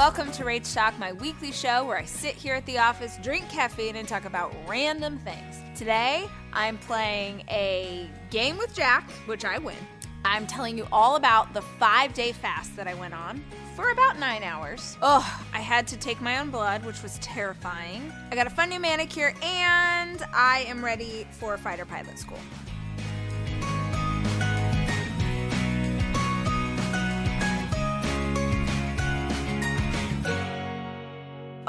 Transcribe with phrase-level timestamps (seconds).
[0.00, 3.50] Welcome to Rach Talk, my weekly show where I sit here at the office, drink
[3.50, 5.58] caffeine, and talk about random things.
[5.78, 9.76] Today, I'm playing a game with Jack, which I win.
[10.24, 13.44] I'm telling you all about the five day fast that I went on
[13.76, 14.96] for about nine hours.
[15.02, 18.10] Ugh, I had to take my own blood, which was terrifying.
[18.30, 22.38] I got a fun new manicure, and I am ready for fighter pilot school.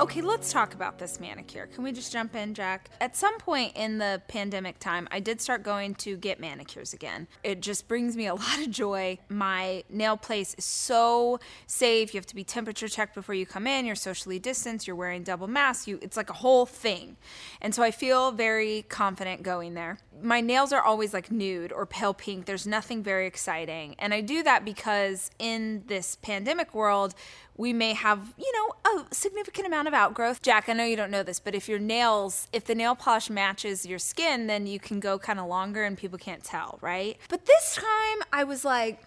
[0.01, 1.67] Okay, let's talk about this manicure.
[1.67, 2.89] Can we just jump in, Jack?
[2.99, 7.27] At some point in the pandemic time, I did start going to get manicures again.
[7.43, 9.19] It just brings me a lot of joy.
[9.29, 12.15] My nail place is so safe.
[12.15, 13.85] You have to be temperature checked before you come in.
[13.85, 14.87] You're socially distanced.
[14.87, 15.87] You're wearing double masks.
[15.87, 17.15] You, it's like a whole thing.
[17.61, 19.99] And so I feel very confident going there.
[20.21, 22.45] My nails are always like nude or pale pink.
[22.45, 23.95] There's nothing very exciting.
[23.97, 27.15] And I do that because in this pandemic world,
[27.55, 30.41] we may have, you know, a significant amount of outgrowth.
[30.41, 33.29] Jack, I know you don't know this, but if your nails, if the nail polish
[33.29, 37.17] matches your skin, then you can go kind of longer and people can't tell, right?
[37.29, 39.01] But this time I was like,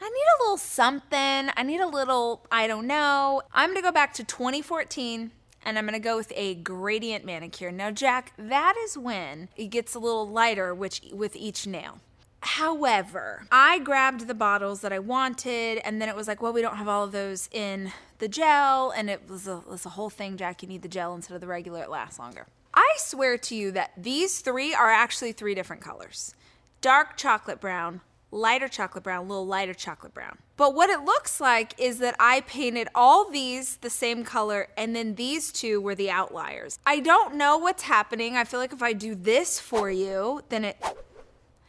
[0.00, 1.50] I need a little something.
[1.56, 3.42] I need a little, I don't know.
[3.52, 5.32] I'm gonna go back to 2014
[5.68, 7.70] and I'm gonna go with a gradient manicure.
[7.70, 12.00] Now, Jack, that is when it gets a little lighter which, with each nail.
[12.40, 16.62] However, I grabbed the bottles that I wanted, and then it was like, well, we
[16.62, 19.90] don't have all of those in the gel, and it was a, it was a
[19.90, 20.62] whole thing, Jack.
[20.62, 22.46] You need the gel instead of the regular, it lasts longer.
[22.72, 26.34] I swear to you that these three are actually three different colors
[26.80, 30.38] dark chocolate brown, lighter chocolate brown, a little lighter chocolate brown.
[30.56, 34.94] But what it looks like is that I painted all these the same color and
[34.94, 36.78] then these two were the outliers.
[36.86, 38.36] I don't know what's happening.
[38.36, 40.76] I feel like if I do this for you, then it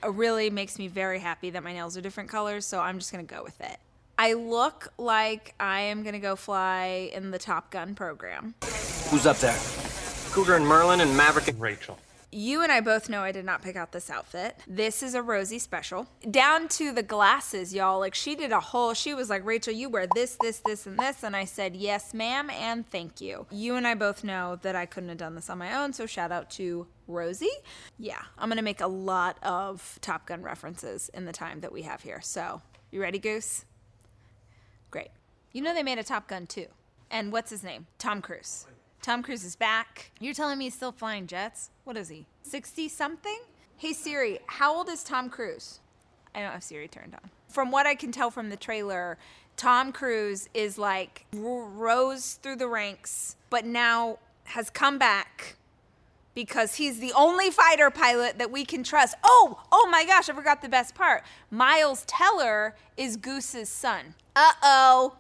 [0.08, 3.24] really makes me very happy that my nails are different colors, so I'm just gonna
[3.24, 3.78] go with it.
[4.18, 8.56] I look like I am gonna go fly in the Top Gun program.
[9.10, 9.58] Who's up there?
[10.32, 11.98] Cougar and Merlin and Maverick and Rachel.
[12.32, 14.56] You and I both know I did not pick out this outfit.
[14.68, 16.08] This is a Rosie special.
[16.30, 18.00] Down to the glasses, y'all.
[18.00, 21.00] Like, she did a whole, she was like, Rachel, you wear this, this, this, and
[21.00, 21.24] this.
[21.24, 23.48] And I said, yes, ma'am, and thank you.
[23.50, 26.06] You and I both know that I couldn't have done this on my own, so
[26.06, 27.50] shout out to Rosie.
[27.98, 31.82] Yeah, I'm gonna make a lot of Top Gun references in the time that we
[31.82, 32.22] have here.
[32.22, 32.62] So,
[32.92, 33.66] you ready, Goose?
[34.92, 35.10] Great.
[35.52, 36.68] You know they made a Top Gun too.
[37.10, 37.88] And what's his name?
[37.98, 38.68] Tom Cruise.
[39.02, 40.12] Tom Cruise is back.
[40.20, 41.70] You're telling me he's still flying jets?
[41.86, 42.26] What is he?
[42.44, 43.40] 60 something?
[43.78, 45.80] Hey Siri, how old is Tom Cruise?
[46.36, 47.30] I don't have Siri turned on.
[47.48, 49.18] From what I can tell from the trailer,
[49.56, 55.56] Tom Cruise is like rose through the ranks, but now has come back
[56.36, 59.16] because he's the only fighter pilot that we can trust.
[59.24, 61.24] Oh, oh my gosh, I forgot the best part.
[61.50, 64.16] Miles Teller is Goose's son.
[64.36, 65.16] Uh oh.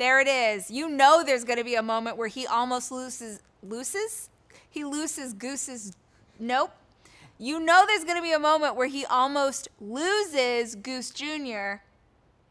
[0.00, 0.70] There it is.
[0.70, 4.30] You know there's going to be a moment where he almost loses loses?
[4.70, 5.92] He loses Goose's
[6.38, 6.70] Nope.
[7.38, 11.82] You know there's going to be a moment where he almost loses Goose Jr.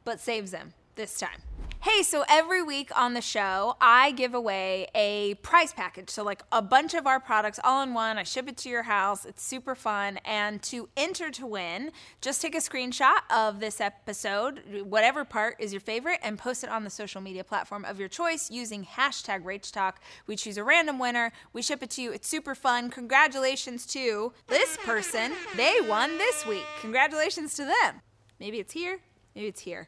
[0.06, 1.42] but saves him this time.
[1.82, 6.10] Hey, so every week on the show, I give away a prize package.
[6.10, 8.18] So, like a bunch of our products all in one.
[8.18, 9.24] I ship it to your house.
[9.24, 10.20] It's super fun.
[10.26, 15.72] And to enter to win, just take a screenshot of this episode, whatever part is
[15.72, 19.44] your favorite, and post it on the social media platform of your choice using hashtag
[19.44, 19.94] RachTalk.
[20.28, 21.32] We choose a random winner.
[21.54, 22.12] We ship it to you.
[22.12, 22.90] It's super fun.
[22.90, 25.32] Congratulations to this person.
[25.56, 26.66] They won this week.
[26.82, 28.02] Congratulations to them.
[28.38, 29.00] Maybe it's here.
[29.34, 29.88] Maybe it's here.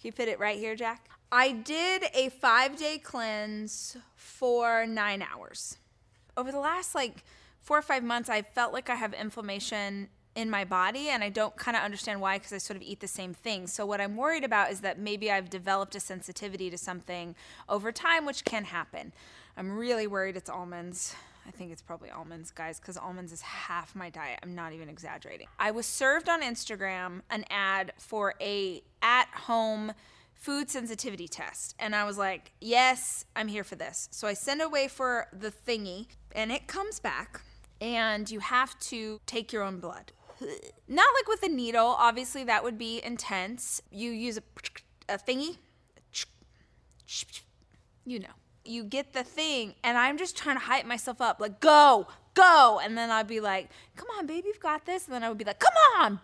[0.00, 1.08] You fit it right here, Jack?
[1.30, 5.76] I did a five day cleanse for nine hours.
[6.36, 7.24] Over the last like
[7.60, 11.30] four or five months, I felt like I have inflammation in my body and I
[11.30, 13.66] don't kind of understand why because I sort of eat the same thing.
[13.66, 17.34] So, what I'm worried about is that maybe I've developed a sensitivity to something
[17.68, 19.12] over time, which can happen.
[19.56, 21.16] I'm really worried it's almonds.
[21.48, 24.38] I think it's probably almonds, guys, because almonds is half my diet.
[24.42, 25.46] I'm not even exaggerating.
[25.58, 29.92] I was served on Instagram an ad for a at home
[30.34, 31.74] food sensitivity test.
[31.78, 34.08] And I was like, yes, I'm here for this.
[34.12, 37.40] So I send away for the thingy, and it comes back,
[37.80, 40.12] and you have to take your own blood.
[40.86, 43.80] Not like with a needle, obviously, that would be intense.
[43.90, 44.42] You use a,
[45.08, 45.56] a thingy,
[48.04, 48.28] you know
[48.68, 52.80] you get the thing and I'm just trying to hype myself up, like, go, go.
[52.82, 55.06] And then I'd be like, come on, baby, you've got this.
[55.06, 56.20] And then I would be like, come on.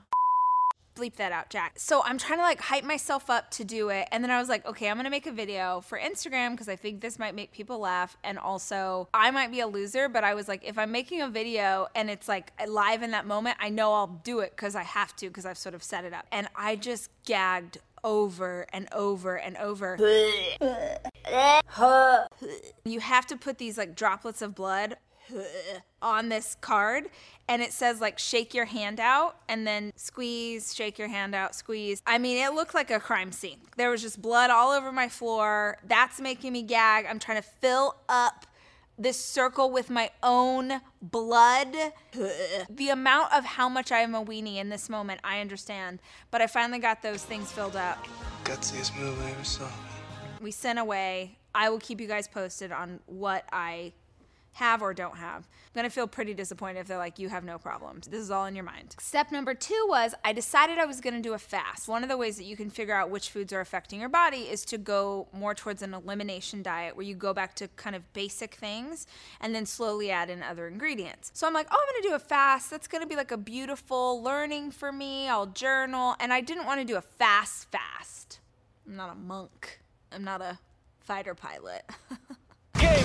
[0.97, 1.73] Bleep that out, Jack.
[1.77, 4.07] So I'm trying to like hype myself up to do it.
[4.13, 6.77] And then I was like, okay, I'm gonna make a video for Instagram because I
[6.77, 8.17] think this might make people laugh.
[8.23, 11.29] And also, I might be a loser, but I was like, if I'm making a
[11.29, 14.85] video and it's like live in that moment, I know I'll do it because I
[14.85, 16.27] have to because I've sort of set it up.
[16.31, 19.97] And I just gagged over and over and over.
[22.85, 24.97] you have to put these like droplets of blood
[26.03, 27.07] on this card
[27.49, 31.55] and it says like shake your hand out and then squeeze shake your hand out
[31.55, 34.93] squeeze i mean it looked like a crime scene there was just blood all over
[34.93, 38.47] my floor that's making me gag i'm trying to fill up
[38.99, 41.75] this circle with my own blood.
[42.71, 46.01] the amount of how much I am a weenie in this moment, I understand.
[46.31, 48.07] But I finally got those things filled up.
[48.45, 49.69] Gutsiest move I ever saw.
[50.41, 51.39] We sent away.
[51.55, 53.93] I will keep you guys posted on what I
[54.55, 55.47] have or don't have.
[55.47, 58.07] I'm gonna feel pretty disappointed if they're like, you have no problems.
[58.07, 58.95] This is all in your mind.
[59.01, 61.89] Step number two was I decided I was gonna do a fast.
[61.89, 64.43] One of the ways that you can figure out which foods are affecting your body
[64.43, 68.13] is to go more towards an elimination diet where you go back to kind of
[68.13, 69.07] basic things
[69.41, 71.31] and then slowly add in other ingredients.
[71.35, 72.71] So I'm like, oh, I'm gonna do a fast.
[72.71, 75.29] That's gonna be like a beautiful learning for me.
[75.29, 76.15] I'll journal.
[76.21, 78.39] And I didn't wanna do a fast fast.
[78.87, 79.81] I'm not a monk,
[80.13, 80.59] I'm not a
[81.01, 81.83] fighter pilot.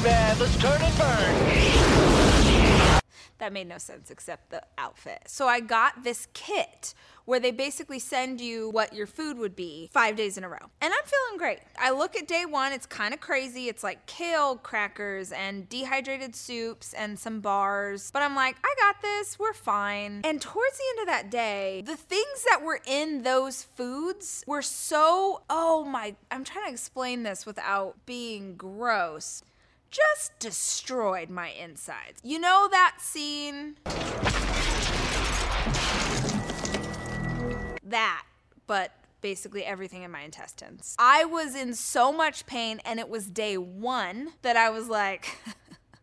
[0.02, 3.02] Let's turn and burn.
[3.40, 5.24] That made no sense except the outfit.
[5.28, 6.94] So I got this kit
[7.26, 10.72] where they basically send you what your food would be five days in a row.
[10.82, 11.60] And I'm feeling great.
[11.78, 13.68] I look at day one, it's kind of crazy.
[13.68, 18.10] It's like kale crackers and dehydrated soups and some bars.
[18.12, 20.22] But I'm like, I got this, we're fine.
[20.24, 24.62] And towards the end of that day, the things that were in those foods were
[24.62, 29.44] so, oh my, I'm trying to explain this without being gross
[29.90, 32.22] just destroyed my insides.
[32.24, 33.78] You know that scene?
[37.84, 38.24] That,
[38.68, 38.92] but
[39.22, 40.96] basically everything in my intestines.
[41.00, 45.38] I was in so much pain, and it was day one that I was like,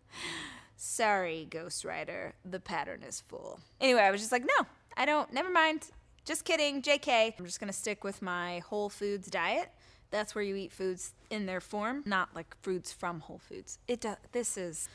[0.77, 3.61] sorry, Ghost Rider, the pattern is full.
[3.81, 4.67] Anyway, I was just like, no,
[4.97, 5.91] I don't, never mind.
[6.25, 7.35] Just kidding, JK.
[7.39, 9.71] I'm just gonna stick with my Whole Foods diet.
[10.11, 13.79] That's where you eat foods in their form, not like foods from Whole Foods.
[13.89, 14.17] It does.
[14.33, 14.89] This is.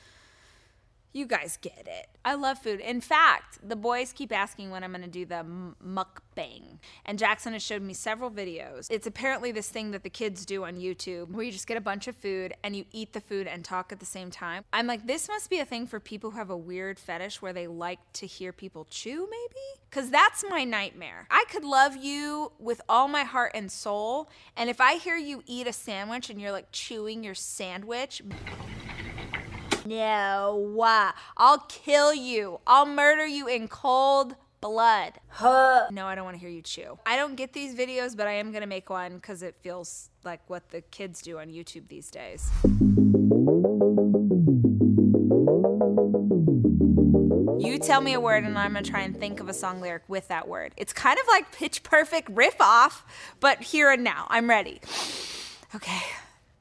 [1.14, 2.08] You guys get it.
[2.24, 2.80] I love food.
[2.80, 5.46] In fact, the boys keep asking when I'm going to do the
[5.84, 6.78] mukbang.
[7.06, 8.88] And Jackson has showed me several videos.
[8.90, 11.82] It's apparently this thing that the kids do on YouTube where you just get a
[11.82, 14.64] bunch of food and you eat the food and talk at the same time.
[14.72, 17.54] I'm like, this must be a thing for people who have a weird fetish where
[17.54, 19.82] they like to hear people chew, maybe?
[19.90, 21.28] Because that's my nightmare.
[21.30, 24.30] I could love you with all my heart and soul.
[24.56, 28.22] And if I hear you eat a sandwich and you're like chewing your sandwich,
[29.92, 32.60] no, I'll kill you.
[32.66, 35.14] I'll murder you in cold blood.
[35.28, 35.88] Huh.
[35.92, 36.98] No, I don't want to hear you chew.
[37.06, 40.10] I don't get these videos, but I am going to make one because it feels
[40.24, 42.50] like what the kids do on YouTube these days.
[47.60, 49.82] You tell me a word, and I'm going to try and think of a song
[49.82, 50.74] lyric with that word.
[50.78, 53.04] It's kind of like pitch perfect riff off,
[53.40, 54.28] but here and now.
[54.30, 54.80] I'm ready.
[55.76, 56.02] Okay.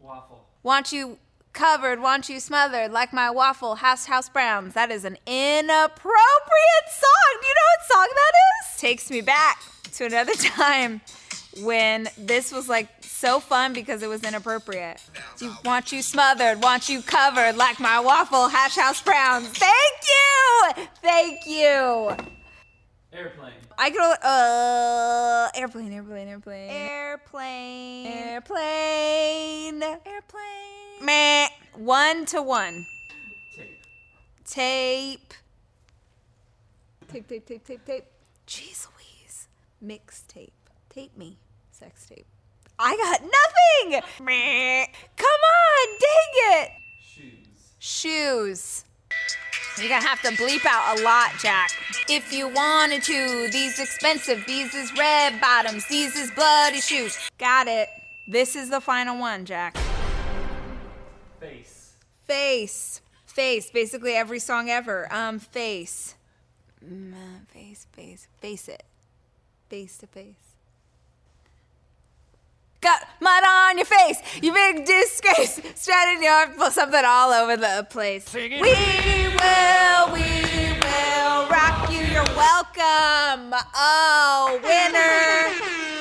[0.01, 0.47] Waffle.
[0.63, 1.19] Want you
[1.53, 4.75] covered, want you smothered, like my waffle, house house browns.
[4.75, 7.39] That is an inappropriate song.
[7.41, 8.33] Do you know what song that
[8.75, 8.81] is?
[8.81, 9.61] Takes me back
[9.95, 11.01] to another time
[11.63, 15.03] when this was like so fun because it was inappropriate.
[15.39, 19.49] Do want you smothered, want you covered, like my waffle, hash house browns.
[19.49, 20.01] Thank
[20.79, 22.17] you, thank you.
[23.13, 23.53] Airplane.
[23.77, 30.80] I could uh airplane, airplane, airplane, airplane, airplane, airplane.
[31.01, 31.49] Meh.
[31.75, 32.87] One to one.
[33.57, 33.85] Tape.
[34.45, 35.35] Tape.
[37.13, 38.05] Tape, tape, tape, tape, tape.
[38.47, 39.49] Jeez Louise.
[39.83, 40.51] Mixtape.
[40.89, 41.39] Tape me.
[41.71, 42.27] Sex tape.
[42.79, 44.03] I got nothing.
[44.25, 44.87] Meh.
[45.17, 46.71] Come on, dang it.
[47.01, 47.77] Shoes.
[47.79, 48.85] Shoes.
[49.79, 51.71] You're gonna have to bleep out a lot, Jack.
[52.09, 57.19] If you wanted to, these expensive, these is red bottoms, these is bloody shoes.
[57.39, 57.89] Got it.
[58.29, 59.77] This is the final one, Jack.
[62.31, 63.01] Face.
[63.27, 63.35] Face.
[63.35, 63.71] Face.
[63.73, 65.13] Basically every song ever.
[65.13, 66.15] Um, face.
[66.85, 67.17] Mm, uh,
[67.49, 68.29] face, face.
[68.41, 68.85] Face it.
[69.69, 70.35] Face to face.
[72.81, 75.61] Got mud on your face, you big disgrace.
[75.75, 78.33] Stranded your something all over the place.
[78.33, 80.23] We will, we
[80.81, 81.99] will rock you.
[81.99, 83.53] You're welcome.
[83.75, 85.53] Oh, winner.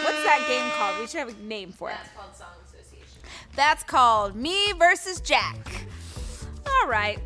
[0.06, 1.00] What's that game called?
[1.00, 1.98] We should have a name for it.
[1.98, 3.22] That's called Song Association.
[3.56, 5.89] That's called Me versus Jack.
[6.82, 7.20] All right.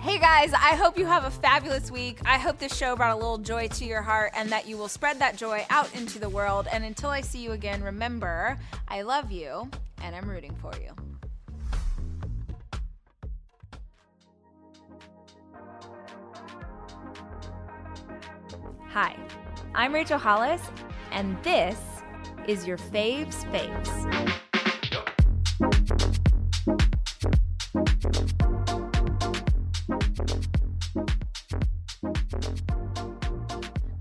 [0.00, 2.18] Hey guys, I hope you have a fabulous week.
[2.26, 4.88] I hope this show brought a little joy to your heart and that you will
[4.88, 6.68] spread that joy out into the world.
[6.70, 9.70] And until I see you again, remember, I love you
[10.02, 10.90] and I'm rooting for you.
[18.90, 19.16] Hi,
[19.74, 20.60] I'm Rachel Hollis,
[21.10, 21.78] and this
[22.46, 24.40] is your faves faves.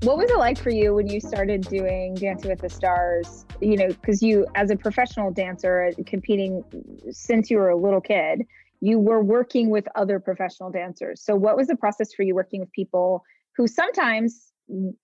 [0.03, 3.45] What was it like for you when you started doing Dancing with the Stars?
[3.62, 6.62] You know, because you, as a professional dancer, uh, competing
[7.10, 8.45] since you were a little kid,
[8.81, 11.24] you were working with other professional dancers.
[11.24, 13.24] So, what was the process for you working with people
[13.55, 14.51] who sometimes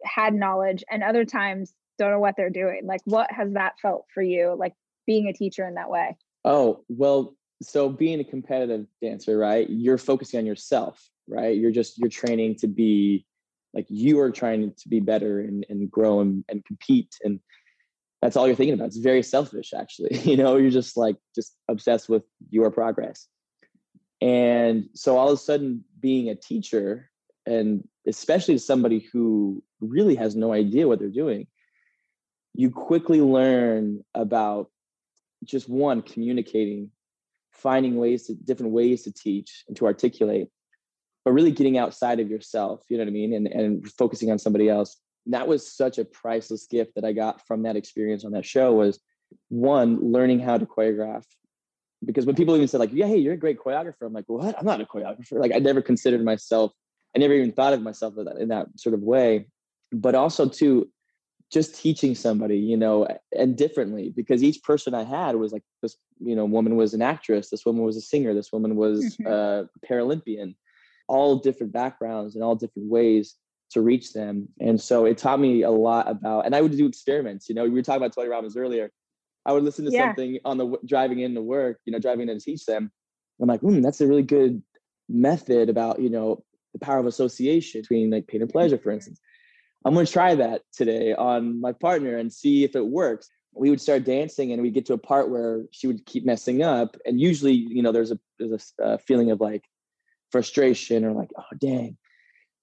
[0.03, 2.81] had knowledge and other times don't know what they're doing?
[2.83, 4.73] Like, what has that felt for you, like
[5.07, 6.17] being a teacher in that way?
[6.43, 9.65] Oh, well, so being a competitive dancer, right?
[9.69, 11.55] You're focusing on yourself, right?
[11.55, 13.25] You're just, you're training to be
[13.73, 17.39] like you are trying to be better and, and grow and, and compete and
[18.21, 18.87] that's all you're thinking about.
[18.87, 23.27] It's very selfish actually you know you're just like just obsessed with your progress.
[24.21, 27.09] And so all of a sudden being a teacher
[27.45, 31.47] and especially somebody who really has no idea what they're doing
[32.59, 34.69] you quickly learn about
[35.45, 36.91] just one communicating
[37.51, 40.49] finding ways to different ways to teach and to articulate
[41.25, 43.33] but really getting outside of yourself, you know what I mean?
[43.33, 44.97] And, and focusing on somebody else.
[45.25, 48.73] That was such a priceless gift that I got from that experience on that show
[48.73, 48.99] was
[49.49, 51.25] one, learning how to choreograph.
[52.05, 54.03] Because when people even said like, yeah, hey, you're a great choreographer.
[54.03, 54.57] I'm like, what?
[54.57, 55.33] I'm not a choreographer.
[55.33, 56.71] Like I never considered myself,
[57.15, 59.47] I never even thought of myself in that, in that sort of way.
[59.91, 60.89] But also too,
[61.51, 65.97] just teaching somebody, you know, and differently because each person I had was like this,
[66.19, 69.27] you know, woman was an actress, this woman was a singer, this woman was mm-hmm.
[69.27, 70.55] a Paralympian
[71.09, 73.35] all different backgrounds and all different ways
[73.71, 74.47] to reach them.
[74.59, 77.49] And so it taught me a lot about, and I would do experiments.
[77.49, 78.91] You know, we were talking about Tony Robbins earlier.
[79.45, 80.07] I would listen to yeah.
[80.07, 82.91] something on the driving into work, you know, driving in to teach them.
[83.41, 84.61] I'm like, hmm, that's a really good
[85.07, 89.19] method about, you know, the power of association between like pain and pleasure, for instance.
[89.85, 93.29] I'm going to try that today on my partner and see if it works.
[93.53, 96.61] We would start dancing and we'd get to a part where she would keep messing
[96.61, 96.97] up.
[97.05, 99.63] And usually, you know, there's a, there's a, a feeling of like,
[100.31, 101.97] frustration or like, oh dang.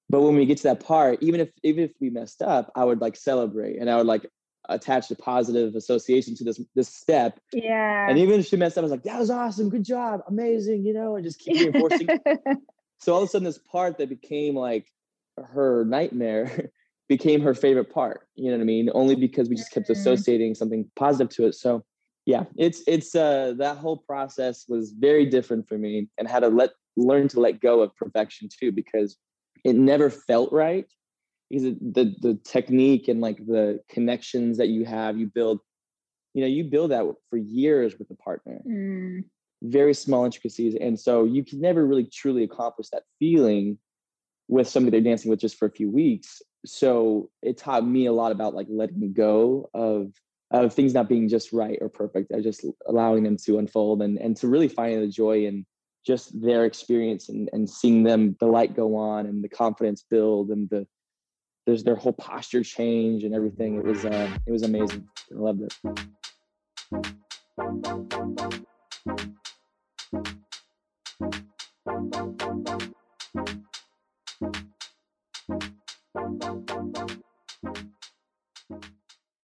[0.08, 2.84] But when we get to that part, even if even if we messed up, I
[2.84, 4.26] would like celebrate and I would like
[4.68, 7.40] attach a positive association to this this step.
[7.52, 8.08] Yeah.
[8.08, 10.84] And even if she messed up, I was like, that was awesome, good job, amazing,
[10.84, 12.08] you know, and just keep reinforcing.
[12.98, 14.86] so all of a sudden, this part that became like
[15.52, 16.70] her nightmare
[17.08, 18.28] became her favorite part.
[18.34, 18.90] You know what I mean?
[18.94, 20.00] Only because we just kept mm-hmm.
[20.00, 21.54] associating something positive to it.
[21.54, 21.84] So
[22.26, 26.48] yeah, it's it's uh that whole process was very different for me and had to
[26.48, 29.16] let learn to let go of perfection too because
[29.64, 30.86] it never felt right
[31.50, 35.60] because the the technique and like the connections that you have you build
[36.34, 39.22] you know you build that for years with a partner mm.
[39.62, 43.78] very small intricacies and so you can never really truly accomplish that feeling
[44.48, 48.12] with somebody they're dancing with just for a few weeks so it taught me a
[48.12, 50.12] lot about like letting go of
[50.52, 54.18] of things not being just right or perfect of just allowing them to unfold and
[54.18, 55.66] and to really find the joy in
[56.06, 60.50] just their experience and, and seeing them the light go on and the confidence build
[60.50, 60.86] and the
[61.66, 63.76] there's their whole posture change and everything.
[63.76, 65.08] It was uh, it was amazing.
[65.32, 65.74] I loved it.